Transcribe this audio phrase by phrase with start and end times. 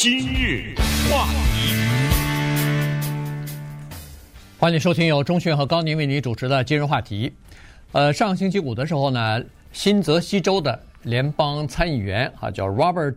[0.00, 0.76] 今日
[1.10, 1.74] 话题，
[4.56, 7.32] 欢迎收听由钟迅和高宁为你主持的今日话题。
[7.90, 9.42] 呃，上星期五的时候呢，
[9.72, 13.16] 新泽西州的联邦参议员啊，叫 Robert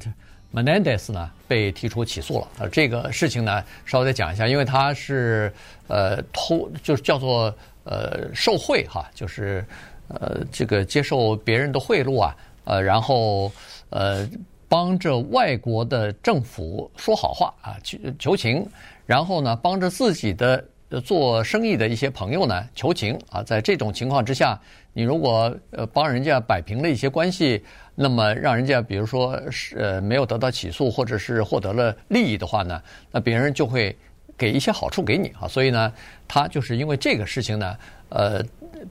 [0.52, 2.48] Menendez 呢，被提出起诉了。
[2.58, 5.54] 呃，这个事情呢，稍微再讲一下，因为他是
[5.88, 9.64] 呃偷，就是叫做呃受贿哈，就是
[10.08, 13.52] 呃这个接受别人的贿赂啊，呃，然后
[13.92, 14.28] 呃。
[14.72, 18.66] 帮着外国的政府说好话啊，求求情，
[19.06, 20.64] 然后呢，帮着自己的
[21.04, 23.44] 做生意的一些朋友呢求情啊。
[23.44, 24.58] 在这种情况之下，
[24.94, 27.62] 你如果呃帮人家摆平了一些关系，
[27.96, 33.94] 那么让人家比如说是呃没有得到起诉，或者是获得了利益的话呢，那别人就会
[34.38, 35.50] 给一些好处给你啊。
[35.50, 35.92] 所以呢，
[36.30, 37.78] 他就是因为这个事情呢，
[38.08, 38.42] 呃，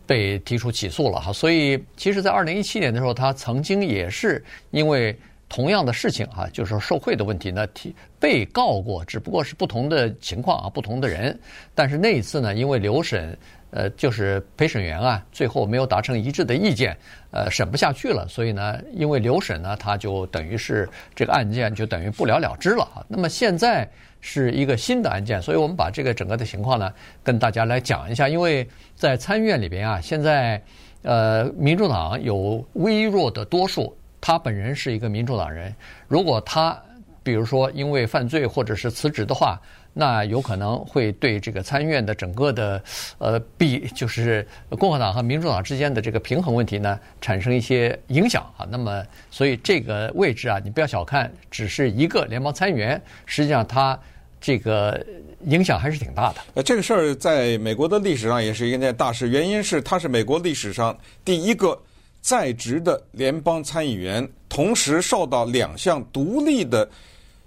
[0.06, 1.32] 被提出起诉了哈。
[1.32, 5.18] 所以其实，在二零一七年的时候，他曾经也是因为。
[5.50, 11.36] 同样的事情啊，就是说受贿的问题呢，提被告过，只不过是不同的情况啊，不同的人。
[11.74, 13.36] 但是那一次呢，因为留审，
[13.72, 16.96] 呃，就是陪审员啊，最后没有达成一致的意见，
[17.32, 23.04] 呃，审不下去了，所以呢，因为留审呢，他就等于是这个案件就等于不了了之了啊。
[23.08, 26.92] 那么现在是一个新的案件，所以我们把这个整个的情况呢，
[27.24, 28.28] 跟大家来讲一下。
[28.28, 28.64] 因为
[28.94, 30.62] 在参议院里边啊，现在
[31.02, 33.92] 呃，民主党有微弱的多数。
[34.20, 35.74] 他本人是一个民主党人，
[36.06, 36.78] 如果他
[37.22, 39.60] 比如说因为犯罪或者是辞职的话，
[39.92, 42.82] 那有可能会对这个参议院的整个的
[43.18, 48.66] 呃比就是共和党和民主党之间的这个平衡问题呢产生一些影响啊。
[48.70, 53.98] 那么所以这个位置啊，你不要小看，只是一个联邦参议员，实际上他
[54.40, 55.04] 这个
[55.44, 56.40] 影响还是挺大的。
[56.54, 61.78] 呃，这个事儿在美国的历史上也是一件大事，原因是他是美国历史上第一个。
[62.20, 66.88] 在职的联邦参议员同时受到两项独立的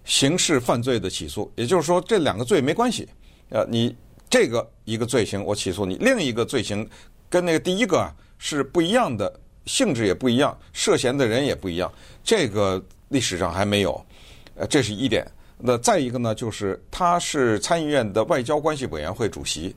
[0.04, 3.08] 刑事犯罪的起诉，也就是说，这两个罪没关系。
[3.50, 3.96] 呃，你
[4.30, 6.88] 这个一个罪行我起诉你，另一个罪行
[7.30, 9.32] 跟那个第一个啊是不一样的，
[9.66, 11.92] 性质也不一样，涉嫌的人也不一样。
[12.24, 14.04] 这个历史上还没有。
[14.56, 15.26] 呃，这是一点。
[15.58, 19.74] 那再一个呢，就是他是参议院的外交关系委员会主席。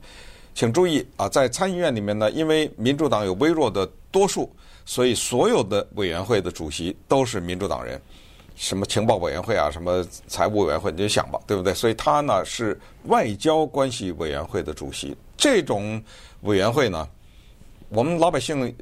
[0.55, 4.51] 请注意啊，在参议院里面呢，因为民主党有微弱的多数。
[4.89, 8.01] 所以，所有的委员会的主席都是民主党人，
[8.55, 11.73] 什么情报委员会啊，什么财务委员会，你就想吧，对不对？
[11.73, 15.13] 所以他呢是外交关系委员会的主席。
[15.35, 16.01] 这种
[16.43, 17.05] 委员会呢，
[17.89, 18.73] 我们老百姓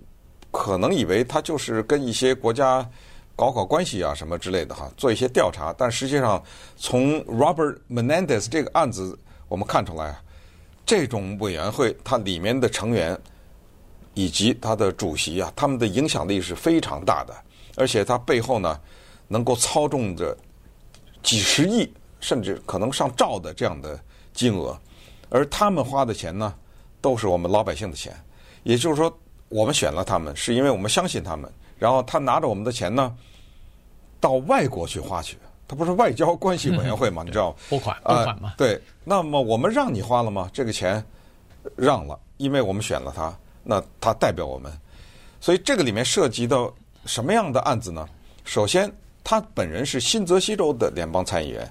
[0.51, 2.87] 可能以为他就是跟一些国家
[3.35, 5.73] 搞搞关系啊，什么之类的哈，做一些调查。
[5.75, 6.41] 但实际上，
[6.77, 9.17] 从 Robert Menendez 这个案子，
[9.47, 10.15] 我们看出来，
[10.85, 13.19] 这种委员会它里面的成员。
[14.15, 17.35] 以及他的主席啊，他们的影响力是非常大的，
[17.75, 18.79] 而且他背后呢，
[19.27, 20.35] 能够操纵着
[21.21, 21.87] 几十亿
[22.19, 23.99] 甚至可能上兆的这样的
[24.33, 24.75] 金额，
[25.29, 26.55] 而他们花的钱呢，
[26.99, 28.15] 都是我们老百姓的钱。
[28.63, 29.15] 也就是说，
[29.49, 31.47] 我们选了他们，是因为我们相信他们。
[31.77, 33.15] 然后他拿着我们的钱呢，
[34.19, 35.37] 到外国去花去。
[35.67, 37.21] 他不是外交关系委员会吗？
[37.23, 37.55] 你知道？
[37.69, 38.53] 拨款，拨款嘛。
[38.57, 38.81] 对。
[39.03, 40.49] 那么我们让你花了吗？
[40.53, 41.03] 这个钱
[41.75, 43.35] 让了，因为我们选了他。
[43.67, 44.71] 那他代表我们，
[45.41, 46.71] 所以这个里面涉及到
[47.05, 48.07] 什么样的案子呢？
[48.43, 48.89] 首先，
[49.23, 51.67] 他本人是新泽西州的联邦参议员，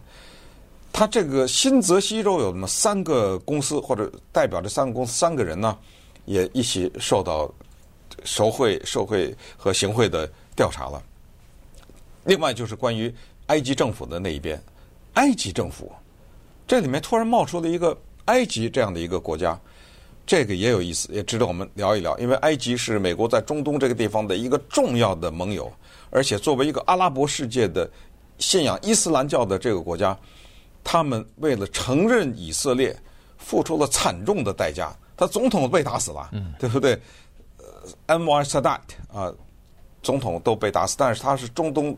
[0.93, 5.79] 他这个新泽西州有那么三个公司，或者代表这三个公司三个人呢，
[6.25, 7.49] 也一起受到
[8.25, 11.01] 受贿、受贿和行贿的调查了。
[12.25, 13.15] 另外就是关于
[13.47, 14.61] 埃及政府的那一边，
[15.13, 15.93] 埃及政府
[16.67, 19.57] 这里面突然冒出了一个埃及这样的一个国家。
[20.27, 22.17] 这个也有意思，也值得我们聊一聊。
[22.19, 25.71] 因为埃及是美国在中东这个地方的一个重要的盟友，
[26.09, 27.89] 而且作为一个阿拉伯世界的
[28.39, 30.19] 信仰伊斯兰教的这个国家，
[30.83, 32.97] 他们为了承认以色列，
[33.37, 34.97] 付出了惨重的代价。
[35.15, 36.99] 他总统被打死了，对不对？
[38.07, 39.33] 安瓦尔萨达特啊，
[40.03, 41.95] 总统都被打死，但是他是中东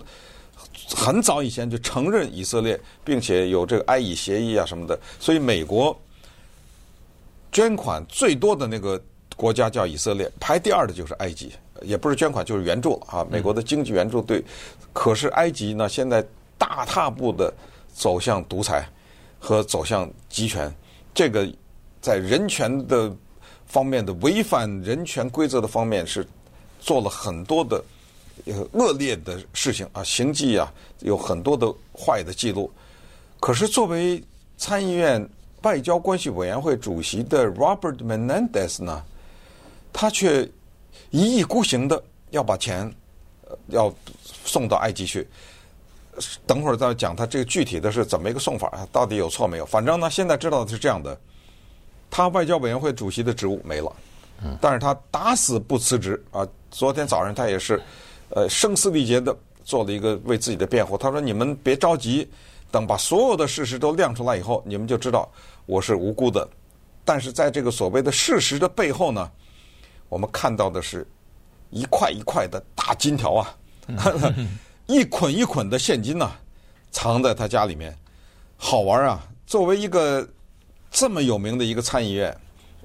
[0.94, 5.96] 很早以前就承认以色列，并且有这个埃以协议啊什么的，所以美国。
[7.56, 9.02] 捐款最多的那个
[9.34, 13.26] 国家叫以色列，排第二的就是埃及，也不是捐款就是援助啊。
[13.30, 14.44] 美国的经济援助对，
[14.92, 16.22] 可是埃及呢，现在
[16.58, 17.50] 大踏步的
[17.94, 18.86] 走向独裁
[19.38, 20.70] 和走向集权，
[21.14, 21.50] 这个
[22.02, 23.10] 在人权的
[23.64, 26.28] 方面的违反人权规则的方面是
[26.78, 27.82] 做了很多的
[28.72, 30.70] 恶劣的事情啊，行迹啊
[31.00, 32.70] 有很多的坏的记录。
[33.40, 34.22] 可是作为
[34.58, 35.26] 参议院。
[35.66, 39.02] 外交关系委员会主席的 Robert Menendez 呢，
[39.92, 40.48] 他却
[41.10, 42.88] 一意孤行的要把钱
[43.66, 43.92] 要
[44.44, 45.26] 送到埃及去。
[46.46, 49.66] 等会儿再讲他这个具体的是怎么一个送法，到底有错没有？
[49.66, 51.18] 反正呢，现在知道的是这样的，
[52.08, 53.92] 他外交委员会主席的职务没了，
[54.60, 56.46] 但是他打死不辞职啊！
[56.70, 57.82] 昨天早上他也是，
[58.28, 60.96] 呃，声嘶力竭的做了一个为自己的辩护。
[60.96, 62.30] 他说：“你们别着急，
[62.70, 65.30] 等把所有的事实都亮出来以后，你们就知道
[65.66, 66.48] 我是无辜的。
[67.04, 69.30] 但是在这个所谓的事实的背后呢，
[70.08, 71.06] 我们看到的是
[71.70, 73.54] 一块一块的大金条啊。
[74.86, 76.40] ”一捆一捆的现金呐、啊，
[76.92, 77.92] 藏在他家里面，
[78.56, 79.28] 好玩啊！
[79.44, 80.24] 作为一个
[80.92, 82.32] 这么有名的一个参议院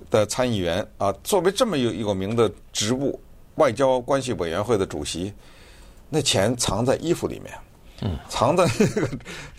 [0.09, 3.21] 的参议员啊，作为这么有有名的职务，
[3.57, 5.31] 外交关系委员会的主席，
[6.09, 7.70] 那钱藏在衣服里面，嗯，
[8.01, 9.09] 嗯藏在那个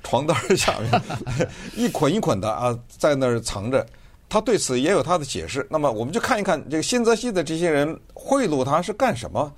[0.03, 1.03] 床单下面，
[1.77, 3.87] 一捆一捆的啊，在那儿藏着。
[4.29, 5.67] 他对此也有他的解释。
[5.71, 9.53] 那么，我们就看一看这个新泽西的这些人贿赂他是干什么？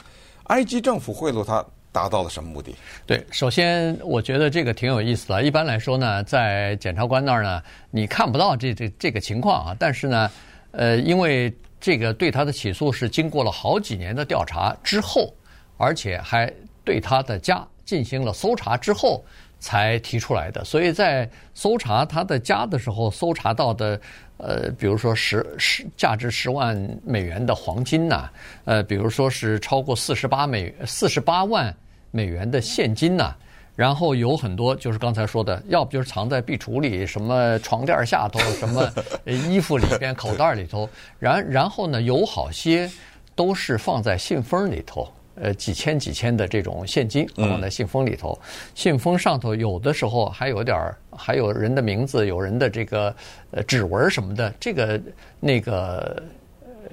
[0.45, 1.65] 埃及政府贿赂他。
[1.93, 2.75] 达到了什么目的？
[3.07, 5.45] 对，首先我觉得这个挺有意思的。
[5.45, 9.77] 一般来说呢，在检察官那儿呢，你看不到这这这个情况啊。
[9.79, 10.29] 但是呢，
[10.73, 15.33] 呃，因为这个对他的起诉是经过了好几年的调查之后，
[15.77, 16.53] 而且还
[16.83, 19.25] 对他的家进行了搜查之后
[19.61, 20.65] 才提出来的。
[20.65, 24.01] 所以在搜查他的家的时候，搜查到的。
[24.37, 28.29] 呃，比如说十十价值十万美元的黄金呐，
[28.65, 31.73] 呃，比如说是超过四十八美四十八万
[32.11, 33.33] 美元的现金呐，
[33.77, 38.93] 然后有很多就是刚才说的，要不就是藏在壁橱里，什么床垫下头，什么
[39.25, 40.91] 衣服里边口袋里头，
[41.21, 42.91] 然然后呢，有好些
[43.37, 45.09] 都是放在信封里头。
[45.37, 53.15] 呃，几千几千的这种现金放在信封里头，嗯、信封上头有的时候还有点儿，还有人的名字，有人的这个
[53.51, 55.01] 呃指纹什么的，这个
[55.41, 56.23] 那个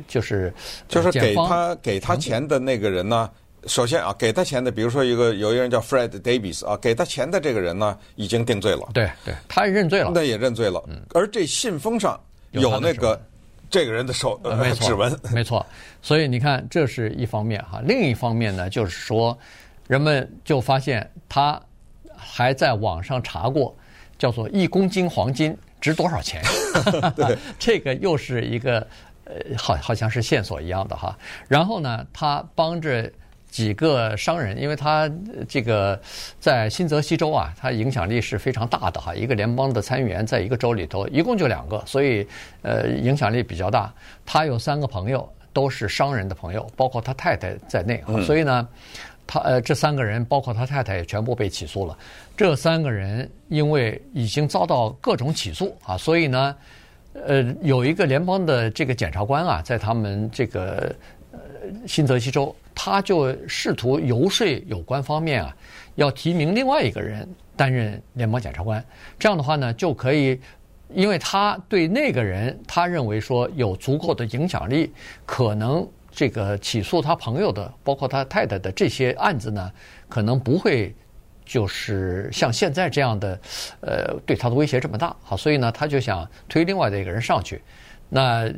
[0.08, 0.52] 就是
[0.88, 3.30] 就是给他给他钱的那个人呢，
[3.68, 12.20] 首先啊，给他钱的，比如说一个有一个人叫 Fred Davis 啊，给他钱的这个人呢，已经定罪了，对对，他也认罪了，那也认罪了，嗯，而这信封上
[12.52, 13.22] 有那个。
[13.72, 15.66] 这个人的手呃没错指纹， 没错，
[16.02, 17.82] 所以你看，这是一方面哈。
[17.86, 19.36] 另一方面呢，就是说，
[19.88, 21.60] 人们就发现他
[22.16, 23.76] 还在网上查过，
[24.18, 26.44] 叫做一公斤黄金值多少钱？
[27.16, 28.86] 对， 这个又是一个
[29.24, 31.18] 呃，好好像是线索一样的哈。
[31.48, 33.12] 然后呢，他帮着。
[33.52, 35.12] 几个商人，因为他
[35.48, 36.00] 这个
[36.40, 39.14] 在新泽西州啊，他影响力是非常大的哈。
[39.14, 42.26] 一个联邦的参议员在一个州里头，一共就两个，所以
[42.64, 43.94] 呃影响力比较大。
[44.26, 48.02] 他有三个朋友都是商人的朋友，包括他太太在内。
[48.26, 48.66] 所以呢，
[49.28, 51.98] 他呃这三个人，包括他太太也全部被起诉了。
[52.38, 56.56] 这三个人因为已经遭到各种起诉啊，所以呢，
[57.14, 60.96] 呃有一个联邦的这个检察官啊，在他们这个呃
[61.88, 62.56] 新泽西州。
[62.74, 65.56] 他就试图游说有关方面啊，
[65.96, 68.84] 要提名另外一个人担任联邦检察官。
[69.20, 70.40] 这样的话呢，就可以，
[70.90, 74.92] 因为他对那个人，他认为说有足够的影响力，
[75.26, 79.72] 可能这个起诉他朋友的，包括他太太的这些案子呢，
[80.08, 80.96] 可能不会
[81.46, 83.40] 就是像现在这样的，
[83.82, 85.16] 呃，对他的威胁这么大。
[85.22, 87.62] 好，所以呢，他就想推另外的一个人上去。
[88.10, 88.50] 那。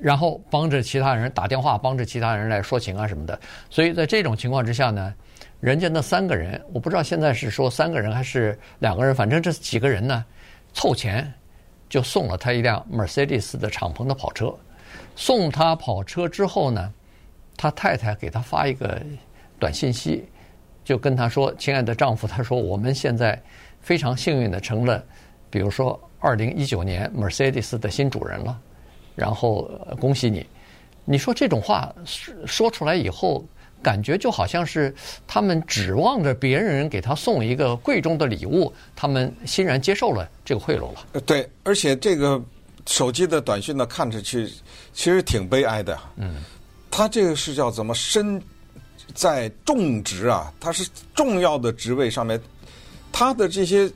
[0.00, 3.38] 然后帮着其他人打电话，帮着其他人来说情啊什么的。
[3.68, 5.14] 所以在这种情况之下呢，
[5.60, 10.24] 人家那三个人，我不知道现在是说三个人还是两个人，反正这几个人呢，
[10.72, 11.30] 凑钱
[11.88, 14.54] 就送了他一辆 Mercedes 的敞篷的跑车。
[15.16, 16.92] 送他跑车之后呢，
[17.56, 19.00] 他太太给他发一个
[19.58, 20.24] 短信息，
[20.82, 23.40] 就跟他说：“亲爱的丈夫，他说我们现在
[23.80, 25.04] 非常幸运的成了，
[25.50, 28.58] 比如说二零一九年 Mercedes 的新主人了。”
[29.20, 30.46] 然后恭喜你，
[31.04, 31.94] 你说这种话
[32.46, 33.44] 说出来以后，
[33.82, 34.94] 感觉就好像是
[35.26, 41.20] 他们指望着别人给他送一个贵重的礼物，他们欣然接受了这个贿赂了。
[41.26, 42.42] 对，而且这个
[42.86, 44.46] 手机的短信呢，看着去
[44.94, 45.98] 其实挺悲哀的。
[46.16, 46.36] 嗯，
[46.90, 48.42] 他这个是叫怎么身
[49.14, 50.50] 在重职啊？
[50.58, 52.40] 他是重要的职位上面，
[53.12, 53.90] 他的这些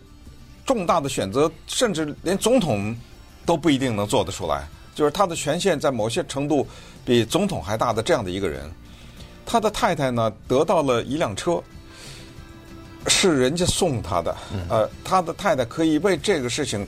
[0.66, 2.94] 重大的选择，甚至连总统
[3.46, 4.66] 都不一定能做得出来。
[4.94, 6.66] 就是他的权限在某些程度
[7.04, 8.70] 比总统还大的这样的一个人，
[9.44, 11.60] 他的太太呢得到了一辆车，
[13.08, 14.36] 是人家送他的。
[14.68, 16.86] 呃，他的太太可以为这个事情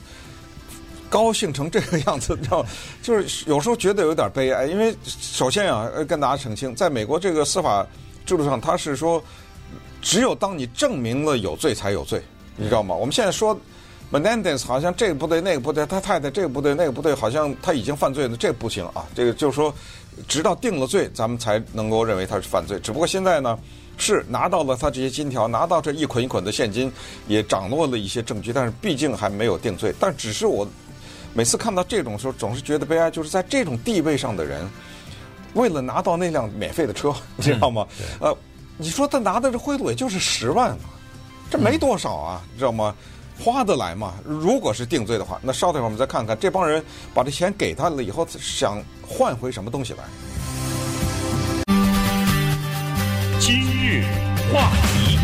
[1.10, 2.64] 高兴成这个样子，你知道？
[3.02, 7.86] 就是有时候觉得有点悲哀，因为首先啊，跟大家澄清，在美国这个司法
[8.24, 9.22] 制度上，他是说，
[10.00, 12.22] 只有当你证明了有罪才有罪，
[12.56, 12.94] 你知道吗？
[12.94, 13.58] 我们现在说。
[14.12, 19.04] Menendez 好像这个不对那个不对，他太太这个不对那个不对，好像他已经犯罪了，这不行啊！
[19.14, 19.74] 这个就是说，
[20.28, 22.78] 直到定了罪，咱们才能够认为他是犯罪。
[22.78, 23.58] 只不过现在呢，
[23.98, 26.90] 是拿到了他这些金条，拿到这一捆一捆的现金，
[27.26, 29.92] 也掌握了一些证据，但是毕竟还没有定罪。
[29.98, 30.66] 但只是我
[31.34, 34.64] 每次看到这种时候，总是觉得悲哀，就是在这种地位上的人，
[35.54, 37.84] 为了拿到那辆免费的车，你知道吗？
[38.20, 38.32] 呃，
[38.76, 40.90] 你说他拿的这贿赂也就是十万嘛，
[41.50, 42.94] 这没多少啊，你知道吗？
[43.38, 44.14] 花得来吗？
[44.24, 49.98] 如果是定罪的话，那稍等一会儿我们再看看这帮人把这钱给他了以后，想换回什么东西来？
[53.38, 54.04] 今日
[54.52, 55.18] 话题，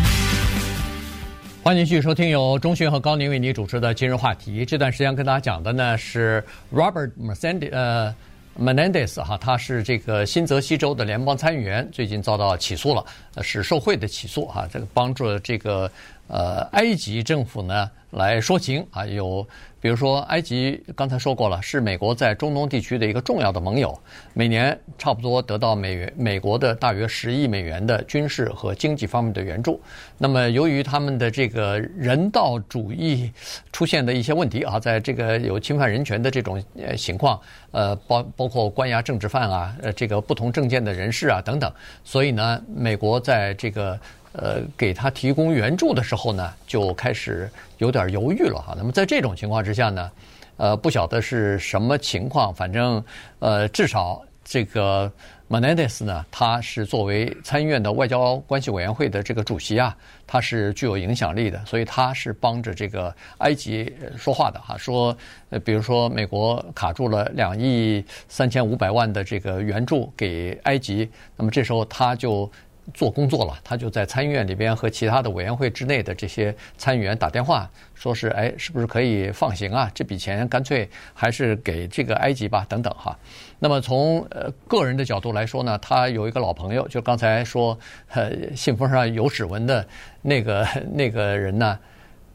[1.63, 4.63] 欢迎继续收听由钟迅和高宁为你主持的今日话题。
[4.63, 6.41] 这段时间跟大家讲的呢是
[6.73, 8.15] Robert Mercedes 呃
[8.57, 13.03] Menendez 哈，他是这个新泽西州的联邦参议员，最近遭到起诉了，
[13.41, 15.91] 是受贿的起诉哈，这个帮助这个。
[16.27, 19.45] 呃，埃及政府呢来说情啊，有
[19.81, 23.97] 比如说埃及刚才说过了，是美国在中东地区的一个重要的盟友，
[24.33, 29.79] 每年差不多得到美元美国的大约十亿美元的军事和经济方面的援助。
[30.17, 33.29] 那么由于他们的这个人道主义
[33.71, 37.39] 出现的一些问题啊，在这个有侵犯人权的这种呃情况，
[37.71, 41.71] 呃，包包括关押政治犯啊，呃，这个不同政见的人士啊等等，
[42.03, 43.99] 所以呢，美国在这个。
[44.33, 48.73] 呃，给他提供援助的时候呢，就开始有点犹豫了哈。
[48.75, 50.11] 那么在这种情况之下呢，
[50.57, 53.03] 呃，不晓得是什么情况，反正
[53.37, 55.11] 呃，至少这个
[55.47, 64.75] Menendez 呢，他是作为参议院的外交关系委员会的这个主席啊，他是具有影响力的，所以他是帮着这个埃及说话的哈。
[64.75, 65.15] 说
[65.51, 72.51] 呃，比如说美国卡住了两亿三千五百万的这个援助给埃及，那么这时候他就。
[72.93, 79.89] 做工作了，他就在参议院里边和其他的委员会之内的这些参议员打电话，说是哎，是不是可以放行啊？
[79.93, 83.17] 这笔钱干脆还是给这个埃及吧，等等哈。
[83.59, 87.77] 那么从呃个人的角度来说呢，他有一个老朋友，就刚才说
[88.09, 89.87] 呃信封上有指纹的
[90.21, 91.79] 那个 那个人呢，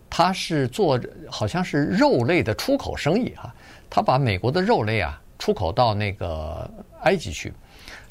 [0.09, 3.55] 他是做好像是肉类的出口生意哈，
[3.91, 6.69] 他把美国的肉类啊出口到那个
[7.03, 7.53] 埃及去，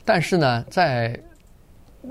[0.05, 1.19] 但是呢在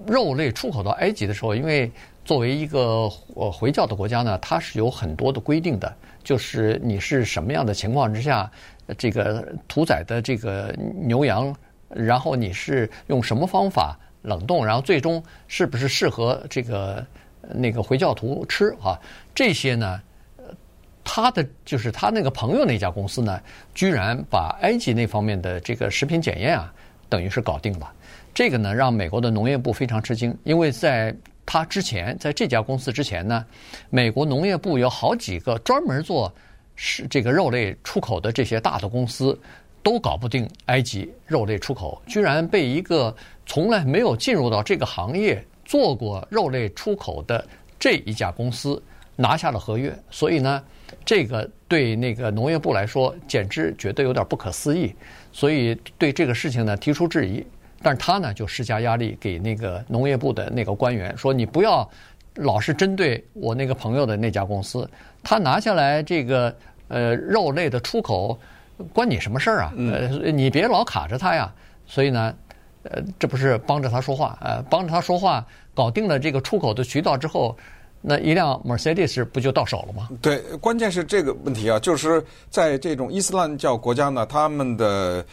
[0.07, 1.91] 肉类出口到埃及的时候，因为
[2.25, 8.50] 作为一个呃回教的国家呢，它是有很多的规定的，就是你是什么样的情况之下，
[8.99, 11.55] 这个屠宰的这个牛羊，
[11.88, 17.05] 然后你是用什么方法冷冻，然后最终是不是适合这个
[17.55, 19.00] 那个回教徒吃啊？
[19.35, 20.00] 这些呢，
[21.05, 23.41] 他的就是他那个朋友那家公司呢，
[23.73, 26.75] 居然把埃及那方面的这个食品检验啊，
[27.09, 27.93] 等于是搞定了。
[28.37, 31.16] 这个呢，让美国的农业部非常吃惊，因为在
[31.47, 33.43] 他之前，在这家公司之前呢，
[33.88, 36.31] 美国农业部有好几个专门做
[36.75, 39.40] 是这个肉类出口的这些大的公司，
[39.83, 43.16] 都搞不定埃及肉类出口，居然被一个
[43.47, 47.43] 从来没有进入到这个行业做过肉类出口的
[47.78, 48.83] 这一家公司
[49.16, 50.62] 拿下了合约，所以呢，
[51.07, 54.95] 这个对那个农业部来说，简直觉得有点不可思议，
[55.33, 57.43] 所以对这个事情呢提出质疑。
[57.83, 61.88] 但是他呢，就施加压力给那个农业部的那个官员，说你不要
[62.37, 64.88] 老是针对我那个朋友的那家公司，
[65.23, 66.54] 他拿下来这个
[66.88, 68.37] 呃肉类的出口，
[68.92, 69.73] 关你什么事儿啊？
[69.76, 71.52] 呃，你别老卡着他呀。
[71.87, 72.35] 所以呢，
[72.85, 77.56] 呃，这不是帮着他说话，呃，帮着他说话，搞定了这个出口的渠道之后，
[78.00, 80.09] 那一辆 Mercedes 不就到手了吗？
[80.21, 85.25] 对，关键是这个问题啊，就是在这种伊斯兰教国家呢，他们的。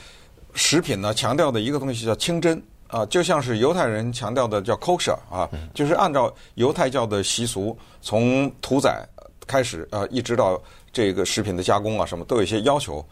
[0.53, 9.03] 食品呢，强调的一个东西叫清真啊，就像是犹太人强调的叫 kosher 啊，就是按照犹太教的习俗，从屠宰
[9.47, 13.03] 开始啊，一直到这个食品的加工啊，什么都有一些要求。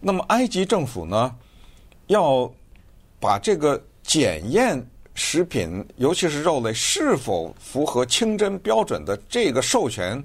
[0.00, 1.34] 那么埃及政府呢，
[2.06, 2.50] 要
[3.18, 4.80] 把这个检验
[5.14, 10.22] 食品，尤其是肉类是否符合清真标准的这个授权，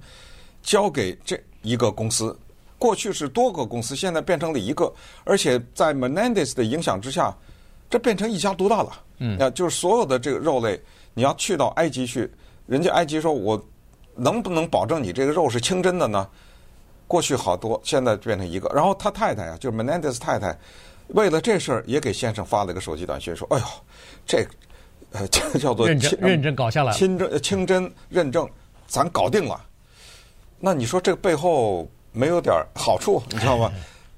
[0.62, 2.38] 交给这一个公司。
[2.80, 4.92] 过去是多个公司，现在变成了一个，
[5.26, 7.36] 而且在 Menendez 的影响之下，
[7.90, 8.92] 这变成一家独大了。
[9.18, 10.82] 嗯，啊，就是所有的这个肉类，
[11.14, 12.32] 你要去到埃及去，
[12.66, 13.62] 人家埃及说，我
[14.16, 16.26] 能不能保证你这个肉是清真的呢？
[17.06, 18.70] 过去好多，现在变成一个。
[18.74, 20.58] 然后他太太啊，就是 Menendez 太太，
[21.08, 23.66] 为了这事儿也给先生发了一个手机短信，说：“哎呦，
[24.26, 24.48] 这
[25.12, 28.50] 呃，这 叫做认真认真搞下来了，清真清真认证，
[28.88, 29.62] 咱搞定了。”
[30.62, 31.86] 那你说这个背后？
[32.12, 33.72] 没有点好处，你知道吗？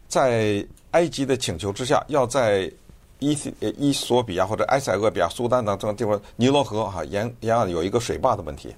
[0.07, 2.71] 在埃及的请求之下，要在
[3.19, 3.38] 伊
[3.77, 8.75] 伊索比亚或者埃塞俄比亚、苏丹等这个地方，尼罗河哈沿沿岸有一个水坝的问题，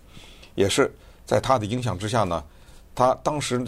[0.55, 0.93] 也是
[1.25, 2.43] 在他的影响之下呢。
[2.96, 3.65] 他当时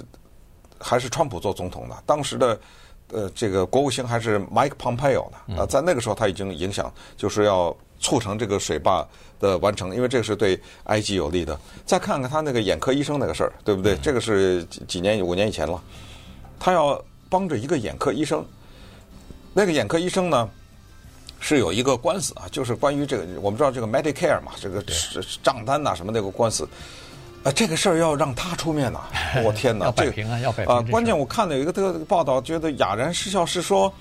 [0.80, 2.60] 还是川普做总统的，当时的
[3.12, 5.58] 呃这个国务卿还是 Mike Pompeo 呢。
[5.58, 9.08] 啊，在那个时候他已经影响，就是要促成这个水坝
[9.40, 11.58] 的完成，因为这个是对埃及有利的。
[11.86, 13.96] 再看看他那个眼科医生那个事儿，对不对？
[13.98, 15.82] 这个是几年五年以前了，
[16.60, 18.46] 他要帮着一个眼科医生，
[19.54, 20.50] 那个眼科医生呢
[21.40, 24.84] 是有一个官司啊，就是关于这个我们知道这个 Medicare 嘛，这个
[25.44, 26.68] 账单呐什么那个官司。
[27.46, 29.02] 啊，这个事儿要让他出面呐！
[29.46, 30.82] 我天哪，要摆平啊，要摆平啊！
[30.90, 33.94] 关键我看了有一个这个报道，觉得哑然失笑，是说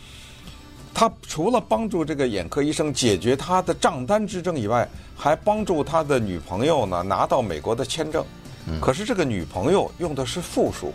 [0.95, 8.25] 他除了帮助这个眼科医生解决他的账单之争以外，还帮助他的女朋友呢拿到美国的签证。
[8.81, 10.91] 可是这个女朋友用的是复数，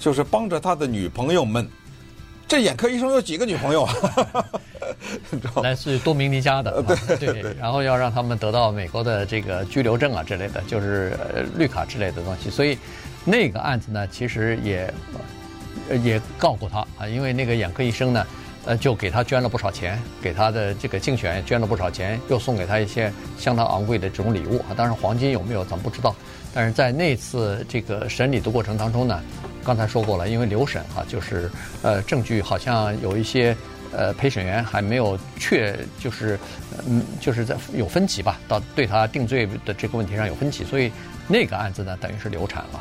[0.00, 1.68] 就是帮着他的女朋友们。
[2.48, 3.94] 这眼科医生有几个女朋友啊？
[5.62, 11.16] 来自多明尼加的，对对对，然后要让他们得到美国的这个居留证啊之类的，就是
[11.56, 12.48] 绿卡之类的东西。
[12.48, 12.78] 所以
[13.24, 14.92] 那个案子呢，其实也
[16.02, 18.26] 也告过他啊，因为那个眼科医生呢，
[18.64, 24.74] 呃，就给他捐了不少钱，给他的这个竞选捐了不少钱，又送给他一些相当昂贵的这种礼物啊。
[24.76, 26.14] 当然黄金有没有咱不知道，
[26.54, 29.20] 但是在那次这个审理的过程当中呢。
[29.66, 31.50] 刚才说过了，因为留审哈，就是
[31.82, 33.56] 呃证据好像有一些
[33.92, 36.38] 呃陪审员还没有确，就是
[36.86, 40.92] 嗯就是在有分歧吧，到对他定罪的这个问题上有分歧，所以
[41.26, 42.80] 那个案子呢等于是流产了。